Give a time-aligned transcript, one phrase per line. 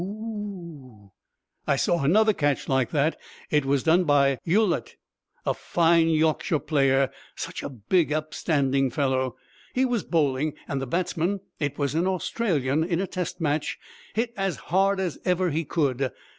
[0.03, 1.11] "Oo!"
[1.67, 3.19] "I saw another catch like that.
[3.51, 4.95] It was done by Ulyett,
[5.45, 9.35] a fine Yorkshire player such a big, upstanding fellow.
[9.75, 13.77] He was bowling, and the batsman it was an Australian in a test match
[14.15, 16.11] hit as hard as ever he could.